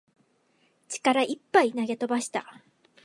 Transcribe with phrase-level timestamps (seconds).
[0.87, 2.63] 力いっぱい投げ飛ばした